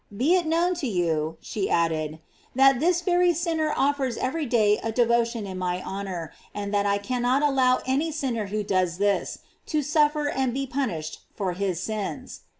[0.17, 2.19] Be it known to you," she added,
[2.55, 6.87] "that this very sinner offers every day a devo tion in my honor, and that
[6.87, 9.37] I cannot allow any sinner who does this,
[9.67, 12.39] to suffer and be punished for his sins."